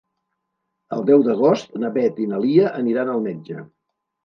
El 0.97 1.05
deu 1.09 1.25
d'agost 1.27 1.77
na 1.85 1.93
Beth 1.99 2.19
i 2.25 2.29
na 2.33 2.41
Lia 2.47 2.73
aniran 2.83 3.15
al 3.15 3.25
metge. 3.31 3.63